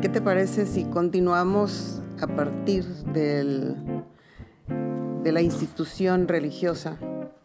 ¿qué 0.00 0.08
te 0.08 0.20
parece 0.20 0.66
si 0.66 0.84
continuamos 0.84 2.00
a 2.20 2.28
partir 2.28 2.84
del, 2.84 4.04
de 5.24 5.32
la 5.32 5.40
institución 5.40 6.28
religiosa? 6.28 6.98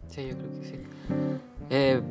Sí, 0.07 0.27
yo 0.27 0.37
creo 0.37 0.51
que 0.59 0.65
sí. 0.67 0.75
Eh, 1.71 2.01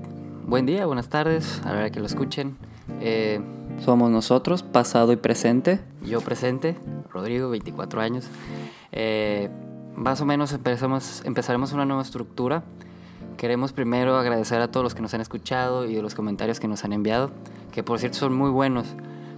buen 0.46 0.66
día, 0.66 0.86
buenas 0.86 1.08
tardes, 1.08 1.62
a 1.64 1.74
la 1.74 1.90
que 1.90 2.00
lo 2.00 2.06
escuchen. 2.06 2.56
Eh, 3.00 3.40
somos 3.84 4.10
nosotros, 4.10 4.64
pasado 4.64 5.12
y 5.12 5.16
presente. 5.16 5.80
Yo 6.02 6.20
presente, 6.20 6.76
Rodrigo, 7.10 7.48
24 7.50 8.00
años. 8.00 8.26
Eh, 8.90 9.48
más 9.94 10.20
o 10.20 10.26
menos 10.26 10.52
empezamos, 10.52 11.22
empezaremos 11.24 11.72
una 11.72 11.84
nueva 11.84 12.02
estructura. 12.02 12.64
Queremos 13.36 13.72
primero 13.72 14.16
agradecer 14.16 14.60
a 14.60 14.68
todos 14.72 14.82
los 14.82 14.94
que 14.94 15.02
nos 15.02 15.14
han 15.14 15.20
escuchado 15.20 15.84
y 15.84 15.94
de 15.94 16.02
los 16.02 16.16
comentarios 16.16 16.58
que 16.58 16.66
nos 16.66 16.84
han 16.84 16.92
enviado, 16.92 17.30
que 17.70 17.84
por 17.84 18.00
cierto 18.00 18.18
son 18.18 18.34
muy 18.34 18.50
buenos, 18.50 18.86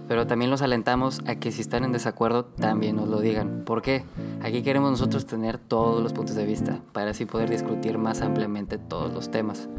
pero 0.07 0.27
también 0.27 0.51
los 0.51 0.61
alentamos 0.61 1.21
a 1.27 1.35
que 1.35 1.51
si 1.51 1.61
están 1.61 1.83
en 1.83 1.91
desacuerdo 1.91 2.45
también 2.45 2.95
nos 2.95 3.09
lo 3.09 3.19
digan. 3.19 3.63
¿Por 3.65 3.81
qué? 3.81 4.03
Aquí 4.41 4.61
queremos 4.61 4.91
nosotros 4.91 5.25
tener 5.25 5.57
todos 5.57 6.01
los 6.01 6.13
puntos 6.13 6.35
de 6.35 6.45
vista 6.45 6.79
para 6.93 7.11
así 7.11 7.25
poder 7.25 7.49
discutir 7.49 7.97
más 7.97 8.21
ampliamente 8.21 8.77
todos 8.77 9.13
los 9.13 9.31
temas 9.31 9.69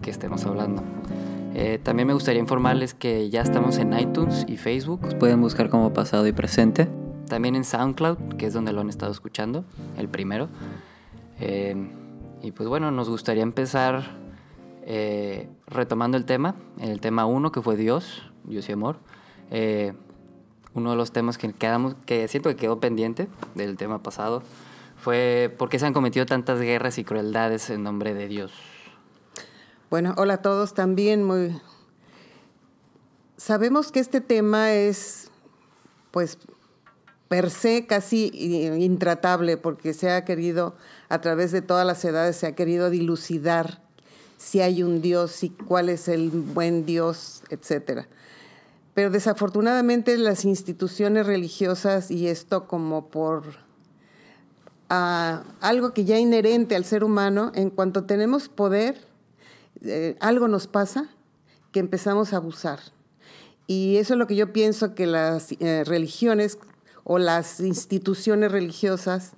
que 0.00 0.10
estemos 0.10 0.44
hablando. 0.46 0.82
Eh, 1.54 1.78
también 1.82 2.08
me 2.08 2.14
gustaría 2.14 2.40
informarles 2.40 2.94
que 2.94 3.30
ya 3.30 3.40
estamos 3.40 3.78
en 3.78 3.98
iTunes 3.98 4.44
y 4.48 4.56
Facebook. 4.56 5.18
pueden 5.18 5.40
buscar 5.40 5.70
como 5.70 5.92
pasado 5.92 6.26
y 6.26 6.32
presente. 6.32 6.88
También 7.28 7.56
en 7.56 7.64
SoundCloud, 7.64 8.34
que 8.36 8.46
es 8.46 8.52
donde 8.52 8.72
lo 8.72 8.80
han 8.80 8.88
estado 8.88 9.10
escuchando, 9.10 9.64
el 9.96 10.08
primero. 10.08 10.48
Eh, 11.40 11.74
y 12.42 12.52
pues 12.52 12.68
bueno, 12.68 12.90
nos 12.90 13.08
gustaría 13.08 13.42
empezar 13.42 14.02
eh, 14.82 15.48
retomando 15.66 16.18
el 16.18 16.26
tema, 16.26 16.56
el 16.78 17.00
tema 17.00 17.24
uno 17.24 17.50
que 17.50 17.62
fue 17.62 17.76
Dios, 17.76 18.30
Dios 18.44 18.68
y 18.68 18.72
amor. 18.72 18.98
Uno 19.50 20.90
de 20.90 20.96
los 20.96 21.12
temas 21.12 21.38
que, 21.38 21.52
quedamos, 21.52 21.94
que 22.06 22.26
siento 22.28 22.50
que 22.50 22.56
quedó 22.56 22.80
pendiente 22.80 23.28
del 23.54 23.76
tema 23.76 24.02
pasado 24.02 24.42
fue 24.96 25.54
por 25.58 25.68
qué 25.68 25.78
se 25.78 25.86
han 25.86 25.92
cometido 25.92 26.24
tantas 26.24 26.60
guerras 26.60 26.98
y 26.98 27.04
crueldades 27.04 27.68
en 27.68 27.82
nombre 27.82 28.14
de 28.14 28.26
Dios. 28.26 28.52
Bueno, 29.90 30.14
hola 30.16 30.34
a 30.34 30.42
todos 30.42 30.72
también. 30.72 31.22
Muy... 31.22 31.60
Sabemos 33.36 33.92
que 33.92 34.00
este 34.00 34.22
tema 34.22 34.72
es, 34.72 35.30
pues, 36.10 36.38
per 37.28 37.50
se 37.50 37.86
casi 37.86 38.30
intratable 38.78 39.56
porque 39.56 39.92
se 39.92 40.10
ha 40.10 40.24
querido, 40.24 40.74
a 41.08 41.20
través 41.20 41.52
de 41.52 41.60
todas 41.60 41.86
las 41.86 42.04
edades, 42.04 42.36
se 42.36 42.46
ha 42.46 42.54
querido 42.54 42.90
dilucidar 42.90 43.82
si 44.38 44.62
hay 44.62 44.82
un 44.82 45.02
Dios 45.02 45.42
y 45.42 45.50
cuál 45.50 45.90
es 45.90 46.08
el 46.08 46.30
buen 46.30 46.86
Dios, 46.86 47.42
etcétera. 47.50 48.08
Pero 48.94 49.10
desafortunadamente 49.10 50.16
las 50.16 50.44
instituciones 50.44 51.26
religiosas, 51.26 52.10
y 52.10 52.28
esto 52.28 52.68
como 52.68 53.08
por 53.08 53.56
ah, 54.88 55.42
algo 55.60 55.92
que 55.92 56.04
ya 56.04 56.18
inherente 56.18 56.76
al 56.76 56.84
ser 56.84 57.02
humano, 57.02 57.50
en 57.54 57.70
cuanto 57.70 58.04
tenemos 58.04 58.48
poder, 58.48 59.00
eh, 59.82 60.16
algo 60.20 60.48
nos 60.48 60.68
pasa 60.68 61.08
que 61.72 61.80
empezamos 61.80 62.32
a 62.32 62.36
abusar. 62.36 62.78
Y 63.66 63.96
eso 63.96 64.14
es 64.14 64.18
lo 64.18 64.26
que 64.26 64.36
yo 64.36 64.52
pienso 64.52 64.94
que 64.94 65.06
las 65.06 65.52
eh, 65.52 65.82
religiones 65.84 66.58
o 67.02 67.18
las 67.18 67.60
instituciones 67.60 68.52
religiosas 68.52 69.32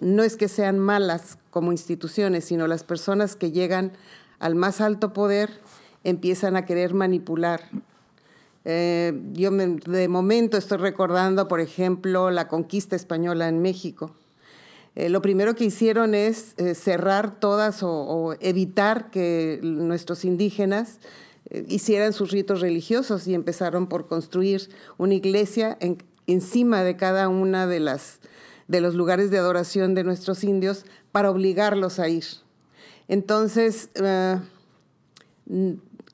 no 0.00 0.22
es 0.22 0.36
que 0.36 0.48
sean 0.48 0.78
malas 0.78 1.38
como 1.50 1.72
instituciones, 1.72 2.44
sino 2.44 2.66
las 2.66 2.84
personas 2.84 3.36
que 3.36 3.50
llegan 3.50 3.92
al 4.38 4.54
más 4.54 4.80
alto 4.80 5.12
poder 5.12 5.60
empiezan 6.04 6.56
a 6.56 6.64
querer 6.64 6.94
manipular. 6.94 7.68
Eh, 8.64 9.20
yo 9.32 9.50
de 9.50 10.08
momento 10.08 10.56
estoy 10.56 10.78
recordando, 10.78 11.48
por 11.48 11.60
ejemplo, 11.60 12.30
la 12.30 12.48
conquista 12.48 12.94
española 12.96 13.48
en 13.48 13.60
México. 13.60 14.14
Eh, 14.94 15.08
lo 15.08 15.22
primero 15.22 15.54
que 15.54 15.64
hicieron 15.64 16.14
es 16.14 16.54
eh, 16.58 16.74
cerrar 16.74 17.40
todas 17.40 17.82
o, 17.82 18.36
evitar 18.40 19.10
que 19.10 19.58
nuestros 19.62 20.24
indígenas 20.24 20.98
hicieran 21.68 22.12
sus 22.12 22.30
ritos 22.30 22.60
religiosos 22.60 23.26
y 23.26 23.34
empezaron 23.34 23.86
por 23.86 24.06
construir 24.06 24.70
una 24.96 25.14
iglesia 25.14 25.76
encima 26.26 26.82
de 26.82 26.96
cada 26.96 27.28
una 27.28 27.66
de 27.66 27.80
las 27.80 28.20
de 28.68 28.80
los 28.80 28.94
lugares 28.94 29.30
de 29.30 29.36
adoración 29.36 29.94
de 29.94 30.02
nuestros 30.02 30.44
indios 30.44 30.86
para 31.10 31.30
obligarlos 31.30 31.98
a 31.98 32.08
ir. 32.08 32.24
Entonces, 33.06 33.90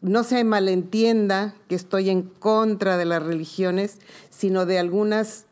no 0.00 0.24
se 0.24 0.44
malentienda 0.44 1.54
que 1.68 1.74
estoy 1.74 2.10
en 2.10 2.22
contra 2.22 2.96
de 2.96 3.04
las 3.04 3.22
religiones, 3.22 3.98
sino 4.30 4.66
de 4.66 4.78
algunas 4.78 5.46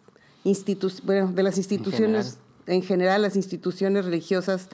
instituciones, 0.44 1.04
bueno, 1.04 1.32
de 1.32 1.42
las 1.42 1.58
instituciones 1.58 2.38
en 2.66 2.82
general 2.82 3.22
las 3.22 3.36
instituciones 3.36 4.04
religiosas, 4.04 4.68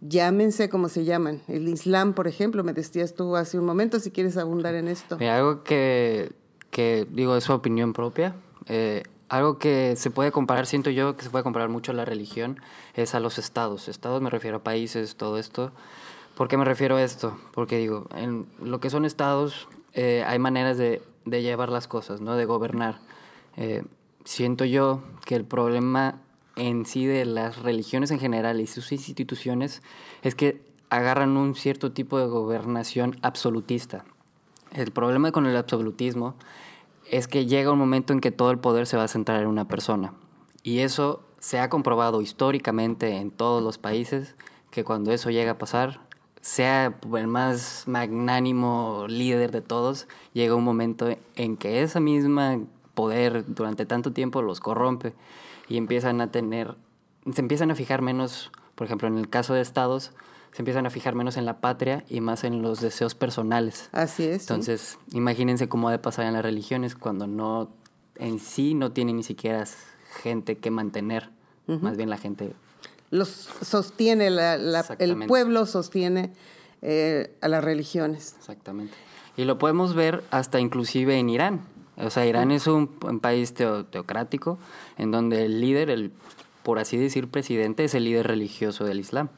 llámense 0.00 0.68
como 0.68 0.88
se 0.88 1.04
llaman. 1.04 1.42
El 1.48 1.68
Islam, 1.68 2.12
por 2.12 2.28
ejemplo, 2.28 2.64
me 2.64 2.72
decías 2.72 3.14
tú 3.14 3.36
hace 3.36 3.58
un 3.58 3.64
momento, 3.64 4.00
si 4.00 4.10
quieres 4.10 4.36
abundar 4.36 4.74
en 4.74 4.88
esto. 4.88 5.16
algo 5.20 5.62
que, 5.62 6.32
que, 6.70 7.06
digo, 7.10 7.36
es 7.36 7.44
su 7.44 7.52
opinión 7.52 7.92
propia. 7.92 8.34
Eh, 8.66 9.04
algo 9.28 9.58
que 9.58 9.96
se 9.96 10.10
puede 10.10 10.30
comparar, 10.30 10.66
siento 10.66 10.90
yo 10.90 11.16
que 11.16 11.24
se 11.24 11.30
puede 11.30 11.42
comparar 11.42 11.68
mucho 11.68 11.92
a 11.92 11.94
la 11.94 12.04
religión, 12.04 12.60
es 12.94 13.14
a 13.14 13.20
los 13.20 13.38
estados. 13.38 13.88
Estados 13.88 14.22
me 14.22 14.30
refiero 14.30 14.58
a 14.58 14.62
países, 14.62 15.16
todo 15.16 15.38
esto. 15.38 15.72
¿Por 16.36 16.48
qué 16.48 16.58
me 16.58 16.66
refiero 16.66 16.96
a 16.96 17.02
esto? 17.02 17.38
Porque 17.52 17.78
digo, 17.78 18.06
en 18.14 18.46
lo 18.62 18.78
que 18.78 18.90
son 18.90 19.06
estados 19.06 19.68
eh, 19.94 20.22
hay 20.26 20.38
maneras 20.38 20.76
de, 20.76 21.02
de, 21.24 21.40
llevar 21.40 21.70
las 21.70 21.88
cosas, 21.88 22.20
¿no? 22.20 22.36
De 22.36 22.44
gobernar. 22.44 23.00
Eh, 23.56 23.82
siento 24.26 24.66
yo 24.66 25.02
que 25.24 25.34
el 25.34 25.46
problema 25.46 26.20
en 26.54 26.84
sí 26.84 27.06
de 27.06 27.24
las 27.24 27.62
religiones 27.62 28.10
en 28.10 28.18
general 28.18 28.60
y 28.60 28.66
sus 28.66 28.92
instituciones 28.92 29.80
es 30.20 30.34
que 30.34 30.62
agarran 30.90 31.38
un 31.38 31.54
cierto 31.54 31.92
tipo 31.92 32.18
de 32.18 32.26
gobernación 32.26 33.16
absolutista. 33.22 34.04
El 34.72 34.92
problema 34.92 35.32
con 35.32 35.46
el 35.46 35.56
absolutismo 35.56 36.34
es 37.10 37.28
que 37.28 37.46
llega 37.46 37.72
un 37.72 37.78
momento 37.78 38.12
en 38.12 38.20
que 38.20 38.30
todo 38.30 38.50
el 38.50 38.58
poder 38.58 38.86
se 38.86 38.98
va 38.98 39.04
a 39.04 39.08
centrar 39.08 39.40
en 39.40 39.48
una 39.48 39.68
persona. 39.68 40.12
Y 40.62 40.80
eso 40.80 41.22
se 41.38 41.60
ha 41.60 41.70
comprobado 41.70 42.20
históricamente 42.20 43.16
en 43.16 43.30
todos 43.30 43.62
los 43.62 43.78
países, 43.78 44.34
que 44.70 44.84
cuando 44.84 45.12
eso 45.12 45.30
llega 45.30 45.52
a 45.52 45.58
pasar, 45.58 46.05
sea 46.46 46.94
el 47.16 47.26
más 47.26 47.88
magnánimo 47.88 49.06
líder 49.08 49.50
de 49.50 49.62
todos, 49.62 50.06
llega 50.32 50.54
un 50.54 50.62
momento 50.62 51.08
en 51.34 51.56
que 51.56 51.82
esa 51.82 51.98
misma 51.98 52.60
poder 52.94 53.44
durante 53.48 53.84
tanto 53.84 54.12
tiempo 54.12 54.42
los 54.42 54.60
corrompe 54.60 55.12
y 55.68 55.76
empiezan 55.76 56.20
a 56.20 56.30
tener, 56.30 56.76
se 57.34 57.40
empiezan 57.40 57.72
a 57.72 57.74
fijar 57.74 58.00
menos, 58.00 58.52
por 58.76 58.86
ejemplo, 58.86 59.08
en 59.08 59.18
el 59.18 59.28
caso 59.28 59.54
de 59.54 59.60
estados, 59.60 60.12
se 60.52 60.62
empiezan 60.62 60.86
a 60.86 60.90
fijar 60.90 61.16
menos 61.16 61.36
en 61.36 61.46
la 61.46 61.60
patria 61.60 62.04
y 62.08 62.20
más 62.20 62.44
en 62.44 62.62
los 62.62 62.80
deseos 62.80 63.16
personales. 63.16 63.88
Así 63.90 64.22
es. 64.22 64.42
Entonces, 64.42 65.00
imagínense 65.10 65.68
cómo 65.68 65.88
ha 65.88 65.92
de 65.92 65.98
pasar 65.98 66.26
en 66.26 66.34
las 66.34 66.44
religiones 66.44 66.94
cuando 66.94 67.26
no, 67.26 67.70
en 68.14 68.38
sí 68.38 68.74
no 68.74 68.92
tienen 68.92 69.16
ni 69.16 69.24
siquiera 69.24 69.64
gente 70.22 70.58
que 70.58 70.70
mantener, 70.70 71.28
más 71.66 71.96
bien 71.96 72.08
la 72.08 72.18
gente... 72.18 72.54
Los 73.10 73.28
sostiene, 73.62 74.26
el 74.28 75.26
pueblo 75.26 75.66
sostiene 75.66 76.32
eh, 76.82 77.34
a 77.40 77.48
las 77.48 77.62
religiones. 77.62 78.34
Exactamente. 78.38 78.94
Y 79.36 79.44
lo 79.44 79.58
podemos 79.58 79.94
ver 79.94 80.22
hasta 80.30 80.60
inclusive 80.60 81.18
en 81.18 81.28
Irán. 81.28 81.60
O 81.96 82.10
sea, 82.10 82.26
Irán 82.26 82.50
es 82.50 82.66
un, 82.66 82.88
país 83.20 83.54
teocrático 83.54 84.58
en 84.98 85.10
donde 85.10 85.46
el 85.46 85.60
líder, 85.60 85.90
el 85.90 86.12
por 86.62 86.78
así 86.78 86.96
decir 86.96 87.28
presidente, 87.28 87.84
es 87.84 87.94
el 87.94 88.04
líder 88.04 88.26
religioso 88.26 88.84
del 88.84 89.00
Islam. 89.00 89.28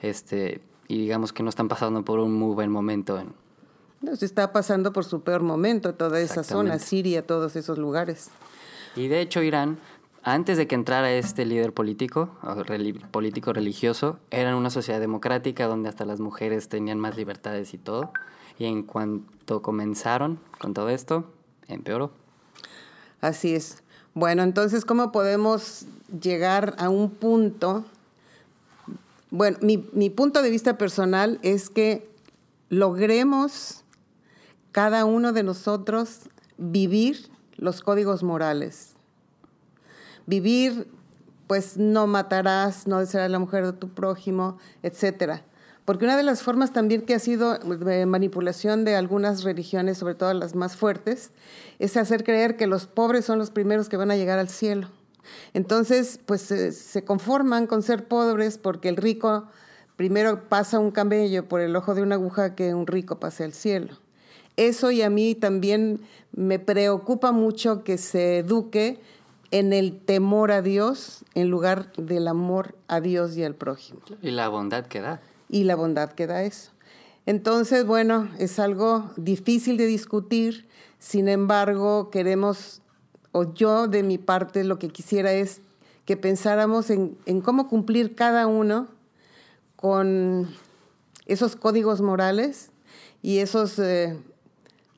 Este, 0.00 0.60
y 0.88 0.98
digamos 0.98 1.32
que 1.32 1.42
no 1.42 1.48
están 1.48 1.68
pasando 1.68 2.04
por 2.04 2.18
un 2.18 2.34
muy 2.34 2.54
buen 2.54 2.70
momento. 2.70 3.18
En... 3.18 3.32
No, 4.00 4.16
se 4.16 4.26
está 4.26 4.52
pasando 4.52 4.92
por 4.92 5.04
su 5.04 5.22
peor 5.22 5.42
momento 5.42 5.94
toda 5.94 6.20
esa 6.20 6.42
zona, 6.42 6.78
Siria, 6.78 7.26
todos 7.26 7.54
esos 7.56 7.78
lugares. 7.78 8.30
Y 8.96 9.08
de 9.08 9.20
hecho 9.20 9.42
Irán, 9.42 9.78
antes 10.22 10.56
de 10.56 10.66
que 10.68 10.74
entrara 10.74 11.12
este 11.12 11.44
líder 11.44 11.72
político, 11.72 12.30
político 13.10 13.52
religioso, 13.52 14.18
eran 14.30 14.54
una 14.54 14.70
sociedad 14.70 15.00
democrática 15.00 15.66
donde 15.66 15.88
hasta 15.88 16.04
las 16.04 16.20
mujeres 16.20 16.68
tenían 16.68 17.00
más 17.00 17.16
libertades 17.16 17.74
y 17.74 17.78
todo. 17.78 18.12
Y 18.58 18.66
en 18.66 18.84
cuanto 18.84 19.62
comenzaron 19.62 20.38
con 20.60 20.74
todo 20.74 20.90
esto, 20.90 21.30
empeoró. 21.66 22.12
Así 23.20 23.54
es. 23.54 23.82
Bueno, 24.14 24.42
entonces, 24.42 24.84
¿cómo 24.84 25.10
podemos 25.10 25.86
llegar 26.20 26.74
a 26.78 26.88
un 26.88 27.10
punto? 27.10 27.84
Bueno, 29.30 29.58
mi 29.60 30.10
punto 30.10 30.42
de 30.42 30.50
vista 30.50 30.78
personal 30.78 31.40
es 31.42 31.70
que 31.70 32.08
logremos 32.68 33.82
cada 34.70 35.04
uno 35.04 35.32
de 35.32 35.42
nosotros 35.42 36.20
vivir 36.58 37.28
los 37.56 37.82
códigos 37.82 38.22
morales. 38.22 38.91
Vivir, 40.26 40.88
pues 41.46 41.76
no 41.76 42.06
matarás, 42.06 42.86
no 42.86 42.98
a 42.98 43.28
la 43.28 43.38
mujer 43.38 43.66
de 43.66 43.72
tu 43.72 43.88
prójimo, 43.88 44.58
etcétera. 44.82 45.42
Porque 45.84 46.04
una 46.04 46.16
de 46.16 46.22
las 46.22 46.42
formas 46.42 46.72
también 46.72 47.02
que 47.02 47.14
ha 47.14 47.18
sido 47.18 47.58
de 47.58 48.06
manipulación 48.06 48.84
de 48.84 48.94
algunas 48.94 49.42
religiones, 49.42 49.98
sobre 49.98 50.14
todo 50.14 50.32
las 50.32 50.54
más 50.54 50.76
fuertes, 50.76 51.32
es 51.80 51.96
hacer 51.96 52.22
creer 52.22 52.56
que 52.56 52.68
los 52.68 52.86
pobres 52.86 53.24
son 53.24 53.38
los 53.38 53.50
primeros 53.50 53.88
que 53.88 53.96
van 53.96 54.10
a 54.10 54.16
llegar 54.16 54.38
al 54.38 54.48
cielo. 54.48 54.88
Entonces, 55.54 56.20
pues 56.24 56.42
se 56.42 57.04
conforman 57.04 57.66
con 57.66 57.82
ser 57.82 58.06
pobres 58.06 58.58
porque 58.58 58.88
el 58.88 58.96
rico 58.96 59.48
primero 59.96 60.48
pasa 60.48 60.78
un 60.78 60.90
camello 60.90 61.48
por 61.48 61.60
el 61.60 61.74
ojo 61.74 61.94
de 61.94 62.02
una 62.02 62.14
aguja 62.14 62.54
que 62.54 62.74
un 62.74 62.86
rico 62.86 63.18
pase 63.18 63.44
al 63.44 63.52
cielo. 63.52 63.98
Eso 64.56 64.90
y 64.90 65.02
a 65.02 65.10
mí 65.10 65.34
también 65.34 66.00
me 66.32 66.58
preocupa 66.58 67.32
mucho 67.32 67.84
que 67.84 67.98
se 67.98 68.38
eduque 68.38 69.00
en 69.52 69.72
el 69.74 70.00
temor 70.00 70.50
a 70.50 70.62
Dios 70.62 71.24
en 71.34 71.50
lugar 71.50 71.92
del 71.92 72.26
amor 72.26 72.74
a 72.88 73.00
Dios 73.00 73.36
y 73.36 73.44
al 73.44 73.54
prójimo. 73.54 74.00
Y 74.22 74.32
la 74.32 74.48
bondad 74.48 74.86
que 74.86 75.00
da. 75.00 75.20
Y 75.48 75.64
la 75.64 75.76
bondad 75.76 76.12
que 76.12 76.26
da 76.26 76.42
eso. 76.42 76.72
Entonces, 77.26 77.86
bueno, 77.86 78.28
es 78.38 78.58
algo 78.58 79.12
difícil 79.16 79.76
de 79.76 79.86
discutir, 79.86 80.66
sin 80.98 81.28
embargo, 81.28 82.10
queremos, 82.10 82.80
o 83.30 83.52
yo 83.54 83.86
de 83.86 84.02
mi 84.02 84.18
parte 84.18 84.64
lo 84.64 84.78
que 84.78 84.88
quisiera 84.88 85.32
es 85.32 85.60
que 86.06 86.16
pensáramos 86.16 86.90
en, 86.90 87.16
cómo 87.42 87.68
cumplir 87.68 88.16
cada 88.16 88.46
uno 88.46 88.88
con 89.76 90.48
esos 91.26 91.54
códigos 91.56 92.00
morales 92.00 92.70
y 93.20 93.38
esos, 93.38 93.78
eh, 93.78 94.18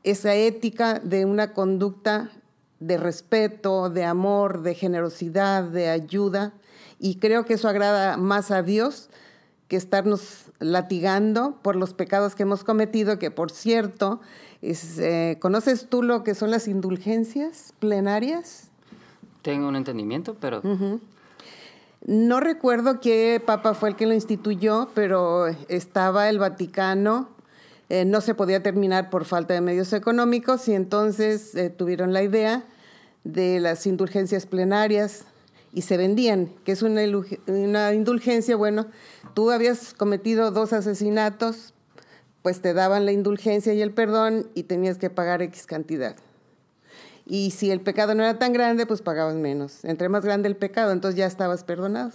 esa 0.03 0.35
ética 0.35 1.01
de 1.01 1.25
una 1.25 1.53
conducta 1.53 2.31
de 2.81 2.97
respeto, 2.97 3.91
de 3.91 4.05
amor, 4.05 4.63
de 4.63 4.75
generosidad, 4.75 5.65
de 5.65 5.89
ayuda. 5.89 6.53
Y 6.99 7.17
creo 7.17 7.45
que 7.45 7.55
eso 7.55 7.69
agrada 7.69 8.17
más 8.17 8.51
a 8.51 8.63
Dios 8.63 9.11
que 9.69 9.77
estarnos 9.77 10.53
latigando 10.59 11.59
por 11.63 11.77
los 11.77 11.95
pecados 11.95 12.35
que 12.35 12.43
hemos 12.43 12.65
cometido, 12.65 13.19
que 13.19 13.31
por 13.31 13.51
cierto, 13.51 14.21
eh, 14.63 15.39
¿conoces 15.41 15.89
tú 15.89 16.03
lo 16.03 16.23
que 16.23 16.35
son 16.35 16.51
las 16.51 16.69
indulgencias 16.69 17.73
plenarias? 17.79 18.71
Tengo 19.43 19.69
un 19.69 19.77
entendimiento, 19.77 20.37
pero... 20.41 20.63
No 22.07 22.39
recuerdo 22.41 23.01
qué 23.01 23.43
papa 23.45 23.73
fue 23.73 23.89
el 23.89 23.97
que 23.97 24.05
lo 24.05 24.13
instituyó, 24.13 24.91
pero 24.95 25.47
estaba 25.69 26.29
el 26.29 26.39
Vaticano, 26.39 27.31
eh, 27.95 28.05
no 28.05 28.21
se 28.21 28.35
podía 28.35 28.61
terminar 28.61 29.09
por 29.09 29.25
falta 29.25 29.55
de 29.55 29.61
medios 29.61 29.93
económicos 29.93 30.67
y 30.67 30.75
entonces 30.75 31.55
eh, 31.55 31.71
tuvieron 31.71 32.13
la 32.13 32.25
idea 32.25 32.65
de 33.23 33.61
las 33.61 33.87
indulgencias 33.87 34.47
plenarias 34.47 35.27
y 35.73 35.83
se 35.83 35.97
vendían, 35.97 36.51
que 36.65 36.73
es 36.73 36.83
una, 36.83 37.03
una 37.47 37.93
indulgencia, 37.95 38.57
bueno, 38.57 38.89
tú 39.35 39.53
habías 39.53 39.95
cometido 39.95 40.51
dos 40.51 40.73
asesinatos, 40.73 41.73
pues 42.43 42.61
te 42.61 42.75
daban 42.75 43.07
la 43.07 43.13
indulgencia 43.13 43.73
y 43.75 43.81
el 43.81 43.93
perdón 43.93 44.51
y 44.57 44.65
tenías 44.65 44.99
que 44.99 45.09
pagar 45.09 45.41
X 45.43 45.65
cantidad. 45.65 46.17
Y 47.27 47.53
si 47.53 47.71
el 47.71 47.81
pecado 47.81 48.17
no 48.17 48.25
era 48.25 48.41
tan 48.41 48.53
grande, 48.53 48.87
pues 48.87 49.03
pagabas 49.03 49.37
menos. 49.37 49.85
Entre 49.85 50.09
más 50.09 50.25
grande 50.25 50.49
el 50.49 50.57
pecado, 50.57 50.91
entonces 50.91 51.17
ya 51.17 51.27
estabas 51.27 51.63
perdonado. 51.63 52.11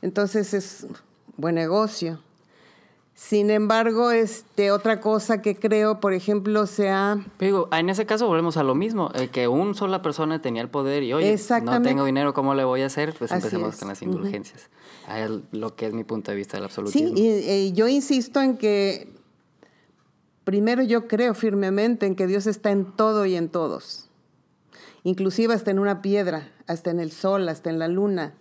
Entonces 0.00 0.54
es 0.54 0.86
buen 1.36 1.56
negocio. 1.56 2.20
Sin 3.14 3.50
embargo, 3.50 4.10
este, 4.10 4.70
otra 4.70 5.00
cosa 5.00 5.42
que 5.42 5.54
creo, 5.54 6.00
por 6.00 6.14
ejemplo, 6.14 6.66
sea... 6.66 7.24
Digo, 7.38 7.68
en 7.70 7.90
ese 7.90 8.06
caso 8.06 8.26
volvemos 8.26 8.56
a 8.56 8.62
lo 8.62 8.74
mismo, 8.74 9.10
eh, 9.14 9.28
que 9.28 9.48
una 9.48 9.74
sola 9.74 10.00
persona 10.00 10.40
tenía 10.40 10.62
el 10.62 10.70
poder 10.70 11.02
y, 11.02 11.12
oye, 11.12 11.38
no 11.62 11.82
tengo 11.82 12.04
dinero, 12.04 12.32
¿cómo 12.32 12.54
le 12.54 12.64
voy 12.64 12.80
a 12.80 12.86
hacer? 12.86 13.14
Pues 13.18 13.30
empecemos 13.30 13.76
con 13.76 13.88
las 13.88 14.00
indulgencias. 14.02 14.70
lo 15.52 15.76
que 15.76 15.86
es 15.86 15.92
mi 15.92 16.04
punto 16.04 16.30
de 16.30 16.38
vista 16.38 16.56
del 16.56 16.64
absolutismo. 16.64 17.16
Sí, 17.16 17.44
y, 17.46 17.72
yo 17.72 17.86
insisto 17.86 18.40
en 18.40 18.56
que, 18.56 19.12
primero 20.44 20.82
yo 20.82 21.06
creo 21.06 21.34
firmemente 21.34 22.06
en 22.06 22.16
que 22.16 22.26
Dios 22.26 22.46
está 22.46 22.70
en 22.70 22.92
todo 22.92 23.26
y 23.26 23.36
en 23.36 23.50
todos. 23.50 24.08
Inclusive 25.04 25.52
hasta 25.52 25.70
en 25.70 25.78
una 25.78 26.00
piedra, 26.00 26.50
hasta 26.66 26.90
en 26.90 26.98
el 26.98 27.12
sol, 27.12 27.48
hasta 27.48 27.68
en 27.68 27.78
la 27.78 27.88
luna 27.88 28.34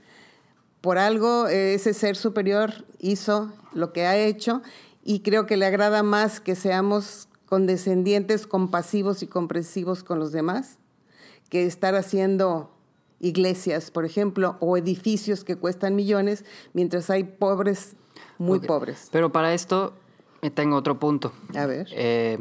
por 0.81 0.98
algo 0.98 1.48
ese 1.48 1.94
ser 1.94 2.16
superior 2.16 2.86
hizo 3.00 3.51
lo 3.74 3.94
que 3.94 4.06
ha 4.06 4.18
hecho 4.18 4.62
y 5.04 5.22
creo 5.22 5.45
que 5.45 5.57
le 5.57 5.66
agrada 5.66 6.04
más 6.04 6.39
que 6.39 6.56
seamos 6.56 7.28
condescendientes, 7.45 8.48
compasivos 8.48 9.24
y 9.24 9.28
comprensivos 9.28 10.04
con 10.04 10.19
los 10.19 10.31
demás 10.31 10.78
que 11.50 11.66
estar 11.66 11.95
haciendo 11.95 12.72
iglesias, 13.19 13.92
por 13.92 14.06
ejemplo, 14.06 14.57
o 14.62 14.78
edificios 14.78 15.44
que 15.44 15.56
cuestan 15.56 15.95
millones, 15.95 16.45
mientras 16.74 17.10
hay 17.10 17.24
pobres, 17.25 17.95
muy 18.38 18.60
pobres. 18.60 19.10
Pero 19.12 19.31
para 19.31 19.54
esto 19.54 19.94
eh, 20.42 20.50
tengo 20.50 20.78
otro 20.78 21.00
punto. 21.00 21.33
A 21.56 21.66
ver. 21.66 21.88
Eh, 21.92 22.39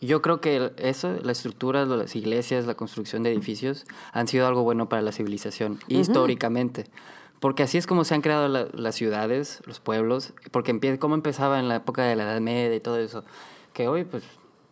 yo 0.00 0.20
creo 0.20 0.40
que 0.40 0.72
eso, 0.78 1.16
la 1.22 1.32
estructura 1.32 1.86
de 1.86 1.96
las 1.96 2.16
iglesias, 2.16 2.66
la 2.66 2.74
construcción 2.74 3.22
de 3.22 3.32
edificios, 3.32 3.84
han 4.12 4.28
sido 4.28 4.46
algo 4.46 4.62
bueno 4.62 4.88
para 4.88 5.02
la 5.02 5.12
civilización, 5.12 5.78
históricamente. 5.88 6.86
Porque 7.40 7.62
así 7.62 7.78
es 7.78 7.86
como 7.86 8.04
se 8.04 8.14
han 8.14 8.20
creado 8.20 8.48
las 8.48 8.94
ciudades, 8.94 9.62
los 9.66 9.80
pueblos, 9.80 10.34
porque 10.50 10.70
empieza, 10.70 10.98
como 10.98 11.14
empezaba 11.14 11.58
en 11.58 11.68
la 11.68 11.76
época 11.76 12.04
de 12.04 12.14
la 12.14 12.24
Edad 12.24 12.40
Media 12.40 12.76
y 12.76 12.80
todo 12.80 12.98
eso, 12.98 13.24
que 13.72 13.88
hoy 13.88 14.04
pues, 14.04 14.24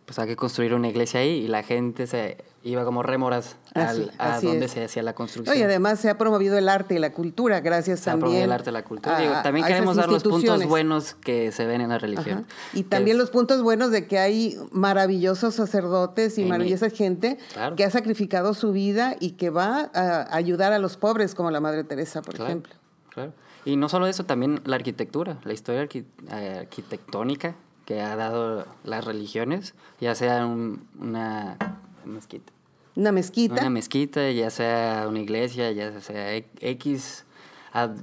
pues 0.09 0.17
hay 0.17 0.27
que 0.27 0.35
construir 0.35 0.73
una 0.73 0.87
iglesia 0.87 1.19
ahí 1.19 1.43
y 1.43 1.47
la 1.47 1.61
gente 1.61 2.07
se 2.07 2.43
iba 2.63 2.83
como 2.83 3.03
rémoras 3.03 3.57
a 3.75 4.41
donde 4.41 4.67
se 4.67 4.83
hacía 4.83 5.03
la 5.03 5.13
construcción. 5.13 5.55
y 5.55 5.61
además 5.61 5.99
se 5.99 6.09
ha 6.09 6.17
promovido 6.17 6.57
el 6.57 6.67
arte 6.67 6.95
y 6.95 6.97
la 6.97 7.11
cultura, 7.11 7.59
gracias 7.59 7.99
se 7.99 8.05
también. 8.05 8.41
Ha 8.41 8.45
el 8.45 8.51
arte 8.51 8.71
y 8.71 8.73
la 8.73 8.83
cultura. 8.83 9.43
también 9.43 9.67
queremos 9.67 9.97
dar 9.97 10.09
los 10.09 10.23
puntos 10.23 10.65
buenos 10.65 11.13
que 11.13 11.51
se 11.51 11.67
ven 11.67 11.81
en 11.81 11.89
la 11.89 11.99
religión. 11.99 12.47
Y 12.73 12.85
también 12.85 13.19
los 13.19 13.29
puntos 13.29 13.61
buenos 13.61 13.91
de 13.91 14.07
que 14.07 14.17
hay 14.17 14.57
maravillosos 14.71 15.53
sacerdotes 15.53 16.39
y 16.39 16.45
maravillosa 16.45 16.89
gente 16.89 17.37
que 17.77 17.83
ha 17.83 17.91
sacrificado 17.91 18.55
su 18.55 18.71
vida 18.71 19.15
y 19.19 19.33
que 19.33 19.51
va 19.51 19.91
a 19.93 20.35
ayudar 20.35 20.73
a 20.73 20.79
los 20.79 20.97
pobres, 20.97 21.35
como 21.35 21.51
la 21.51 21.59
Madre 21.59 21.83
Teresa, 21.83 22.23
por 22.23 22.33
ejemplo. 22.33 22.73
Claro. 23.09 23.31
Y 23.63 23.75
no 23.75 23.89
solo 23.89 24.07
eso, 24.07 24.23
también 24.25 24.59
la 24.65 24.77
arquitectura, 24.77 25.37
la 25.43 25.53
historia 25.53 25.83
eh, 25.83 26.57
arquitectónica 26.61 27.55
que 27.89 28.01
ha 28.01 28.15
dado 28.15 28.67
las 28.83 29.03
religiones, 29.03 29.73
ya 29.99 30.13
sea 30.13 30.45
una 30.45 31.57
mezquita. 32.05 32.53
Una 32.95 33.11
mezquita. 33.11 33.55
Una 33.55 33.71
mezquita, 33.71 34.29
ya 34.29 34.51
sea 34.51 35.07
una 35.09 35.17
iglesia, 35.17 35.71
ya 35.71 35.99
sea 35.99 36.35
X 36.35 37.25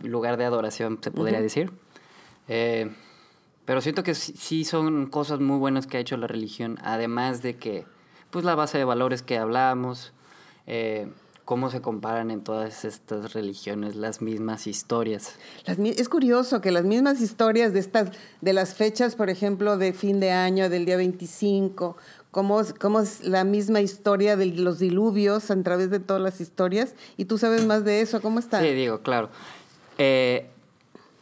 lugar 0.03 0.38
de 0.38 0.44
adoración, 0.44 0.99
se 1.00 1.12
podría 1.12 1.41
decir. 1.41 1.71
Eh, 2.49 2.91
pero 3.65 3.81
siento 3.81 4.03
que 4.03 4.17
sí 4.17 4.65
son 4.65 5.06
cosas 5.06 5.38
muy 5.38 5.56
buenas 5.56 5.87
que 5.87 5.99
ha 5.99 6.00
hecho 6.00 6.17
la 6.17 6.27
religión, 6.27 6.81
además 6.82 7.43
de 7.43 7.55
que, 7.56 7.87
pues 8.31 8.44
la 8.44 8.56
base 8.56 8.79
de 8.79 8.85
valores 8.85 9.23
que 9.23 9.39
hablamos, 9.39 10.12
eh, 10.67 11.06
cómo 11.46 11.70
se 11.70 11.81
comparan 11.81 12.32
en 12.32 12.43
todas 12.43 12.84
estas 12.84 13.32
religiones 13.32 13.94
las 13.94 14.20
mismas 14.20 14.67
historias. 14.67 15.36
es 15.65 16.08
curioso 16.08 16.60
que 16.60 16.72
las 16.72 16.84
mismas 16.84 17.20
historias 17.20 17.72
de 17.72 17.79
estas, 17.79 18.10
de 18.41 18.53
las 18.53 18.74
fechas, 18.74 19.15
por 19.15 19.31
ejemplo, 19.31 19.79
de 19.79 19.93
fin 19.93 20.19
de 20.19 20.32
año, 20.32 20.69
del 20.69 20.84
día 20.84 20.96
25, 20.96 21.96
cómo, 22.32 22.62
cómo 22.81 22.98
es 22.98 23.22
la 23.22 23.44
misma 23.44 23.81
historia 23.81 24.36
de 24.36 24.46
los 24.46 24.81
diluvios 24.81 25.53
a 25.53 25.62
través 25.62 25.88
de 25.88 26.00
todas 26.00 26.20
las 26.20 26.41
historias. 26.41 26.96
Y 27.17 27.26
tú 27.26 27.38
sabes 27.38 27.65
más 27.65 27.84
de 27.84 28.00
eso, 28.00 28.20
¿cómo 28.20 28.41
está? 28.41 28.60
Sí, 28.60 28.74
digo, 28.74 29.03
claro. 29.03 29.31
Eh, 29.98 30.48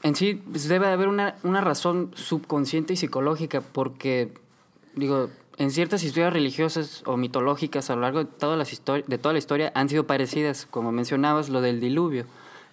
en 0.02 0.16
sí 0.16 0.43
pues, 0.50 0.69
debe 0.69 0.87
haber 0.87 1.09
una, 1.09 1.35
una 1.43 1.61
razón 1.61 2.12
subconsciente 2.14 2.95
y 2.95 2.97
psicológica 2.97 3.61
porque, 3.61 4.33
digo, 4.95 5.28
en 5.57 5.71
ciertas 5.71 6.03
historias 6.03 6.33
religiosas 6.33 7.03
o 7.07 7.17
mitológicas 7.17 7.91
a 7.91 7.95
lo 7.95 8.03
largo 8.03 8.25
de, 8.25 8.27
toda 8.27 8.57
la 8.57 9.39
historia 9.39 9.73
han 9.75 9.89
sido 9.89 10.07
parecidas, 10.07 10.67
como 10.71 10.93
mencionabas, 10.93 11.49
lo 11.49 11.61
del 11.61 11.81
diluvio. 11.81 12.27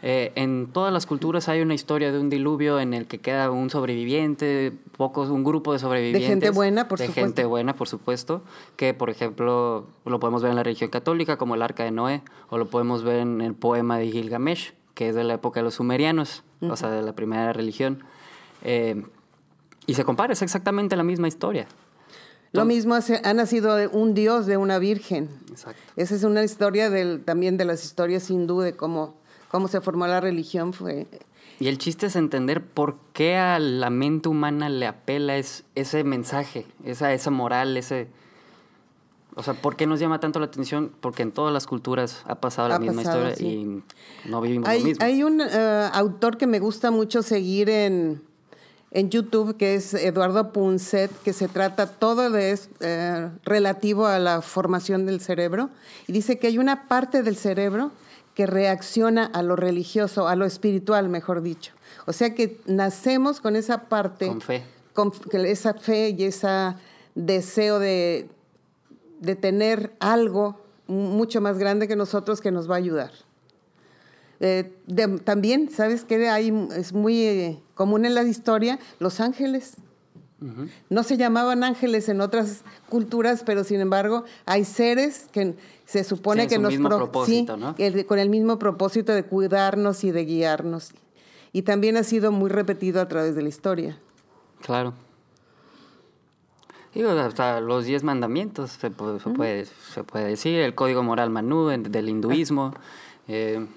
Eh, 0.04 0.32
en 0.34 0.68
todas 0.74 0.92
las 0.92 1.06
culturas 1.06 1.48
hay 1.48 1.62
una 1.62 1.76
historia 1.76 2.12
de 2.12 2.18
un 2.18 2.32
diluvio 2.32 2.80
en 2.80 2.96
el 2.96 3.06
que 3.06 3.20
queda 3.20 3.52
un 3.52 3.70
sobreviviente, 3.70 4.74
pocos, 4.98 5.30
un 5.30 5.44
grupo 5.44 5.74
de 5.74 5.80
sobrevivientes. 5.80 6.24
De 6.24 6.28
gente 6.28 6.50
buena, 6.50 6.88
por 6.88 6.98
supuesto. 6.98 7.20
De 7.20 7.28
gente 7.28 7.46
buena, 7.46 7.76
por 7.76 7.88
supuesto. 7.88 8.42
Que, 8.78 8.96
por 8.96 9.12
ejemplo, 9.12 9.86
lo 10.06 10.20
podemos 10.20 10.42
ver 10.42 10.50
en 10.50 10.56
la 10.56 10.64
religión 10.64 10.90
católica, 10.90 11.38
como 11.38 11.54
el 11.54 11.62
Arca 11.62 11.84
de 11.84 11.92
Noé, 11.92 12.24
o 12.50 12.58
lo 12.58 12.66
podemos 12.68 13.04
ver 13.04 13.18
en 13.18 13.42
el 13.42 13.54
poema 13.54 14.00
de 14.00 14.10
Gilgamesh, 14.10 14.74
que 14.96 15.10
es 15.10 15.16
de 15.16 15.24
la 15.24 15.36
época 15.36 15.60
de 15.60 15.66
los 15.66 15.76
sumerianos, 15.76 16.44
o 16.62 16.76
sea, 16.76 16.90
de 16.90 17.04
la 17.04 17.14
primera 17.14 17.54
religión. 17.54 18.04
Eh, 18.64 19.04
y 19.86 19.94
se 19.94 20.04
compara, 20.04 20.34
es 20.34 20.42
exactamente 20.42 20.96
la 20.96 21.04
misma 21.04 21.28
historia. 21.28 21.68
Lo 22.52 22.66
mismo 22.66 22.96
ha 22.96 23.34
nacido 23.34 23.78
un 23.92 24.14
dios 24.14 24.46
de 24.46 24.58
una 24.58 24.78
virgen. 24.78 25.30
Exacto. 25.50 25.82
Esa 25.96 26.16
es 26.16 26.24
una 26.24 26.44
historia 26.44 26.90
del, 26.90 27.24
también 27.24 27.58
de 27.58 27.66
las 27.66 27.86
historias 27.86 28.30
hindú 28.30 28.60
de 28.60 28.74
cómo 28.74 29.22
cómo 29.52 29.68
se 29.68 29.82
formó 29.82 30.08
la 30.08 30.22
religión 30.22 30.74
fue... 30.74 31.08
Y 31.60 31.68
el 31.68 31.78
chiste 31.78 32.08
es 32.08 32.16
entender 32.16 32.66
por 32.66 32.98
qué 33.14 33.36
a 33.36 33.60
la 33.60 33.92
mente 33.92 34.30
humana 34.30 34.70
le 34.70 34.88
apela 34.88 35.36
ese 35.36 36.04
mensaje, 36.04 36.66
esa, 36.86 37.14
esa 37.14 37.30
moral, 37.30 37.78
ese... 37.78 38.08
O 39.36 39.44
sea, 39.44 39.54
¿por 39.54 39.76
qué 39.76 39.86
nos 39.88 40.00
llama 40.00 40.20
tanto 40.20 40.40
la 40.40 40.46
atención? 40.46 40.92
Porque 41.02 41.22
en 41.22 41.32
todas 41.32 41.54
las 41.54 41.68
culturas 41.68 42.24
ha 42.26 42.36
pasado 42.36 42.68
la 42.68 42.80
misma 42.80 43.04
historia 43.04 43.34
y 43.40 43.84
no 44.26 44.42
vivimos 44.42 44.68
hay, 44.68 44.80
lo 44.80 44.86
mismo. 44.86 45.06
Hay 45.06 45.24
un 45.24 45.42
eh, 45.42 45.90
autor 45.94 46.38
que 46.38 46.48
me 46.48 46.60
gusta 46.60 46.92
mucho 46.92 47.22
seguir 47.22 47.70
en, 47.70 48.22
en 48.92 49.10
YouTube, 49.10 49.56
que 49.56 49.76
es 49.76 49.94
Eduardo 49.94 50.52
Punset, 50.52 51.10
que 51.24 51.32
se 51.32 51.48
trata 51.48 51.88
todo 51.88 52.30
de 52.30 52.60
eh, 52.82 53.30
relativo 53.44 54.06
a 54.06 54.20
la 54.20 54.42
formación 54.42 55.06
del 55.06 55.22
cerebro. 55.22 55.70
Y 56.08 56.12
dice 56.12 56.38
que 56.38 56.48
hay 56.48 56.58
una 56.58 56.88
parte 56.88 57.24
del 57.24 57.38
cerebro 57.38 57.92
que 58.36 58.46
reacciona 58.46 59.26
a 59.26 59.44
lo 59.44 59.56
religioso, 59.56 60.28
a 60.28 60.36
lo 60.36 60.46
espiritual, 60.46 61.08
mejor 61.10 61.42
dicho. 61.42 61.74
O 62.06 62.14
sea 62.14 62.36
que 62.36 62.60
nacemos 62.66 63.40
con 63.40 63.56
esa 63.56 63.84
parte. 63.84 64.28
Con 64.28 64.42
fe. 64.42 64.64
Con 64.94 65.14
esa 65.46 65.74
fe 65.74 66.10
y 66.10 66.26
ese 66.26 66.76
deseo 67.16 67.80
de, 67.80 68.30
de 69.22 69.36
tener 69.36 69.94
algo 70.00 70.60
mucho 70.88 71.40
más 71.40 71.58
grande 71.58 71.88
que 71.88 71.96
nosotros 71.96 72.42
que 72.42 72.52
nos 72.52 72.70
va 72.70 72.76
a 72.76 72.80
ayudar. 72.80 73.12
Eh, 74.44 74.74
también, 75.24 75.70
¿sabes 75.70 76.04
qué? 76.04 76.28
Hay, 76.28 76.52
es 76.76 76.94
muy 76.94 77.22
eh, 77.22 77.60
común 77.76 78.06
en 78.06 78.16
la 78.16 78.24
historia, 78.24 78.80
los 79.00 79.20
ángeles. 79.20 79.78
No 80.90 81.04
se 81.04 81.18
llamaban 81.18 81.64
ángeles 81.64 82.10
en 82.10 82.20
otras 82.20 82.64
culturas, 82.90 83.44
pero 83.46 83.64
sin 83.64 83.80
embargo 83.80 84.24
hay 84.48 84.66
seres 84.66 85.28
que 85.32 85.54
se 85.86 86.04
supone 86.04 86.48
que 86.48 86.58
nos... 86.58 86.76
propósito, 86.78 87.58
¿no? 87.58 87.76
con 88.08 88.18
el 88.18 88.30
mismo 88.30 88.58
propósito 88.58 89.14
de 89.14 89.24
cuidarnos 89.24 90.04
y 90.04 90.10
de 90.10 90.26
guiarnos. 90.26 90.94
Y 91.54 91.62
también 91.62 91.96
ha 91.96 92.04
sido 92.04 92.32
muy 92.32 92.50
repetido 92.50 93.02
a 93.02 93.08
través 93.08 93.36
de 93.36 93.44
la 93.44 93.50
historia. 93.50 94.00
Claro. 94.62 94.96
Y 96.96 97.04
hasta 97.04 97.62
los 97.62 97.86
diez 97.86 98.04
mandamientos 98.04 98.72
se 98.72 98.90
puede, 98.90 99.20
se 99.20 99.30
puede, 99.30 99.66
se 99.94 100.04
puede 100.04 100.26
decir, 100.26 100.60
el 100.60 100.74
código 100.74 101.04
moral 101.04 101.30
Manú 101.30 101.68
del 101.68 102.10
hinduismo. 102.10 102.74
Eh, 103.28 103.68